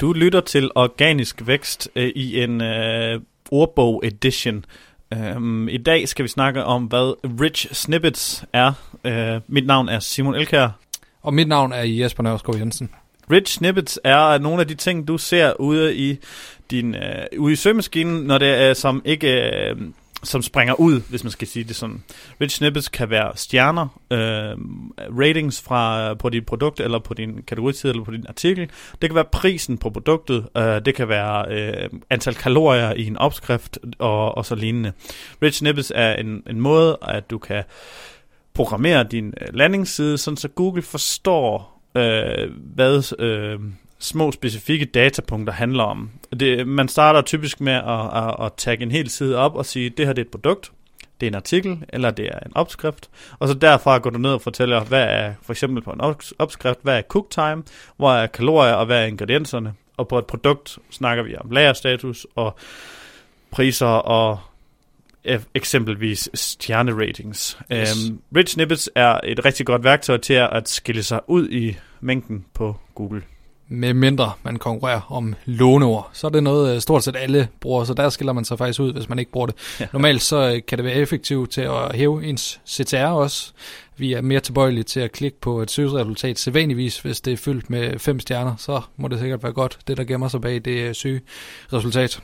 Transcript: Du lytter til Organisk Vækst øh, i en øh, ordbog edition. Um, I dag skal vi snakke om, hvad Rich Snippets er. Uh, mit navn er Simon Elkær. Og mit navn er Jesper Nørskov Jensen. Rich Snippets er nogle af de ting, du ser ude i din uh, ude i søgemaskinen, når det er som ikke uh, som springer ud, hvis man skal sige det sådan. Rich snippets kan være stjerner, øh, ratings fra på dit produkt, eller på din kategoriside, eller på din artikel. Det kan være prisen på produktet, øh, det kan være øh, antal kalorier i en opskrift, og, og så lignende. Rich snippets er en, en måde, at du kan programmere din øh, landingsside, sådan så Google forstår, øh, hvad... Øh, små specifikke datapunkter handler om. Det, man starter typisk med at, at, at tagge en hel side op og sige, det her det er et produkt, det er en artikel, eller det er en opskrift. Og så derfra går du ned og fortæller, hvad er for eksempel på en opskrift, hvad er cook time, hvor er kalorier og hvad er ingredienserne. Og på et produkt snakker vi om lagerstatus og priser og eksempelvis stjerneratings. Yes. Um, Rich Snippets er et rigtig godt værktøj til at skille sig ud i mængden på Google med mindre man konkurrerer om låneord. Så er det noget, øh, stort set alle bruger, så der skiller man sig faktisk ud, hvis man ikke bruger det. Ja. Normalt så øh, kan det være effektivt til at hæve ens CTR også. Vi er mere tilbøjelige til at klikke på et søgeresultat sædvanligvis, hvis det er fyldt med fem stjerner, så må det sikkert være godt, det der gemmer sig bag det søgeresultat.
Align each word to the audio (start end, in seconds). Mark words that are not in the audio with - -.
Du 0.00 0.12
lytter 0.12 0.40
til 0.40 0.70
Organisk 0.74 1.46
Vækst 1.46 1.88
øh, 1.96 2.12
i 2.14 2.42
en 2.42 2.60
øh, 2.60 3.20
ordbog 3.50 4.02
edition. 4.06 4.64
Um, 5.36 5.68
I 5.68 5.76
dag 5.76 6.08
skal 6.08 6.22
vi 6.22 6.28
snakke 6.28 6.64
om, 6.64 6.84
hvad 6.84 7.40
Rich 7.40 7.74
Snippets 7.74 8.44
er. 8.52 8.72
Uh, 9.04 9.42
mit 9.54 9.66
navn 9.66 9.88
er 9.88 9.98
Simon 9.98 10.34
Elkær. 10.34 10.68
Og 11.22 11.34
mit 11.34 11.48
navn 11.48 11.72
er 11.72 11.82
Jesper 11.82 12.22
Nørskov 12.22 12.58
Jensen. 12.58 12.90
Rich 13.30 13.58
Snippets 13.58 14.00
er 14.04 14.38
nogle 14.38 14.60
af 14.60 14.68
de 14.68 14.74
ting, 14.74 15.08
du 15.08 15.18
ser 15.18 15.60
ude 15.60 15.96
i 15.96 16.18
din 16.70 16.94
uh, 16.94 17.38
ude 17.38 17.52
i 17.52 17.56
søgemaskinen, 17.56 18.22
når 18.22 18.38
det 18.38 18.48
er 18.48 18.74
som 18.74 19.02
ikke 19.04 19.52
uh, 19.76 19.82
som 20.28 20.42
springer 20.42 20.74
ud, 20.74 21.00
hvis 21.08 21.24
man 21.24 21.30
skal 21.30 21.48
sige 21.48 21.64
det 21.64 21.76
sådan. 21.76 22.02
Rich 22.40 22.56
snippets 22.56 22.88
kan 22.88 23.10
være 23.10 23.32
stjerner, 23.36 24.00
øh, 24.10 24.56
ratings 25.20 25.62
fra 25.62 26.14
på 26.14 26.28
dit 26.28 26.46
produkt, 26.46 26.80
eller 26.80 26.98
på 26.98 27.14
din 27.14 27.42
kategoriside, 27.46 27.90
eller 27.90 28.04
på 28.04 28.10
din 28.10 28.24
artikel. 28.28 28.70
Det 29.02 29.10
kan 29.10 29.14
være 29.14 29.24
prisen 29.24 29.78
på 29.78 29.90
produktet, 29.90 30.48
øh, 30.56 30.84
det 30.84 30.94
kan 30.94 31.08
være 31.08 31.44
øh, 31.50 31.90
antal 32.10 32.34
kalorier 32.34 32.92
i 32.92 33.06
en 33.06 33.16
opskrift, 33.16 33.78
og, 33.98 34.36
og 34.36 34.46
så 34.46 34.54
lignende. 34.54 34.92
Rich 35.42 35.58
snippets 35.58 35.92
er 35.94 36.14
en, 36.14 36.42
en 36.50 36.60
måde, 36.60 36.98
at 37.02 37.30
du 37.30 37.38
kan 37.38 37.64
programmere 38.54 39.04
din 39.04 39.34
øh, 39.40 39.54
landingsside, 39.54 40.18
sådan 40.18 40.36
så 40.36 40.48
Google 40.48 40.82
forstår, 40.82 41.80
øh, 41.94 42.50
hvad... 42.74 43.12
Øh, 43.18 43.60
små 43.98 44.32
specifikke 44.32 44.84
datapunkter 44.84 45.52
handler 45.52 45.84
om. 45.84 46.10
Det, 46.40 46.68
man 46.68 46.88
starter 46.88 47.20
typisk 47.20 47.60
med 47.60 47.72
at, 47.72 48.24
at, 48.24 48.46
at 48.46 48.52
tagge 48.56 48.82
en 48.82 48.90
hel 48.90 49.10
side 49.10 49.36
op 49.36 49.54
og 49.54 49.66
sige, 49.66 49.90
det 49.90 50.06
her 50.06 50.12
det 50.12 50.22
er 50.22 50.26
et 50.26 50.30
produkt, 50.30 50.72
det 51.20 51.26
er 51.26 51.30
en 51.30 51.34
artikel, 51.34 51.84
eller 51.88 52.10
det 52.10 52.26
er 52.26 52.38
en 52.38 52.52
opskrift. 52.54 53.10
Og 53.38 53.48
så 53.48 53.54
derfra 53.54 53.98
går 53.98 54.10
du 54.10 54.18
ned 54.18 54.30
og 54.30 54.42
fortæller, 54.42 54.84
hvad 54.84 55.02
er 55.02 55.32
for 55.42 55.52
eksempel 55.52 55.82
på 55.82 55.90
en 55.90 56.00
opskrift, 56.38 56.78
hvad 56.82 56.98
er 56.98 57.02
cook 57.02 57.30
time, 57.30 57.62
hvor 57.96 58.12
er 58.12 58.26
kalorier 58.26 58.72
og 58.72 58.86
hvad 58.86 59.02
er 59.02 59.06
ingredienserne. 59.06 59.74
Og 59.96 60.08
på 60.08 60.18
et 60.18 60.26
produkt 60.26 60.78
snakker 60.90 61.24
vi 61.24 61.36
om 61.36 61.50
lagerstatus 61.50 62.26
og 62.34 62.56
priser 63.50 63.86
og 63.86 64.38
eksempelvis 65.54 66.28
stjerneratings. 66.34 67.58
Yes. 67.72 68.10
Um, 68.10 68.20
Rich 68.36 68.54
Snippets 68.54 68.90
er 68.94 69.20
et 69.24 69.44
rigtig 69.44 69.66
godt 69.66 69.84
værktøj 69.84 70.16
til 70.16 70.34
at 70.34 70.68
skille 70.68 71.02
sig 71.02 71.20
ud 71.26 71.48
i 71.48 71.76
mængden 72.00 72.44
på 72.54 72.76
Google 72.94 73.22
med 73.68 73.94
mindre 73.94 74.32
man 74.42 74.56
konkurrerer 74.56 75.00
om 75.12 75.34
låneord. 75.44 76.10
Så 76.12 76.26
er 76.26 76.30
det 76.30 76.42
noget, 76.42 76.74
øh, 76.74 76.80
stort 76.80 77.04
set 77.04 77.16
alle 77.16 77.48
bruger, 77.60 77.84
så 77.84 77.94
der 77.94 78.08
skiller 78.08 78.32
man 78.32 78.44
sig 78.44 78.58
faktisk 78.58 78.80
ud, 78.80 78.92
hvis 78.92 79.08
man 79.08 79.18
ikke 79.18 79.30
bruger 79.30 79.46
det. 79.46 79.56
Ja. 79.80 79.86
Normalt 79.92 80.22
så 80.22 80.52
øh, 80.54 80.60
kan 80.68 80.78
det 80.78 80.84
være 80.84 80.94
effektivt 80.94 81.50
til 81.50 81.60
at 81.60 81.94
hæve 81.94 82.24
ens 82.24 82.60
CTR 82.68 82.96
også. 82.96 83.52
Vi 83.96 84.12
er 84.12 84.20
mere 84.20 84.40
tilbøjelige 84.40 84.84
til 84.84 85.00
at 85.00 85.12
klikke 85.12 85.40
på 85.40 85.62
et 85.62 85.70
søgeresultat 85.70 86.38
sædvanligvis, 86.38 87.00
hvis 87.00 87.20
det 87.20 87.32
er 87.32 87.36
fyldt 87.36 87.70
med 87.70 87.98
fem 87.98 88.20
stjerner, 88.20 88.56
så 88.56 88.80
må 88.96 89.08
det 89.08 89.18
sikkert 89.18 89.42
være 89.42 89.52
godt, 89.52 89.78
det 89.88 89.96
der 89.96 90.04
gemmer 90.04 90.28
sig 90.28 90.40
bag 90.40 90.64
det 90.64 90.96
søgeresultat. 90.96 92.20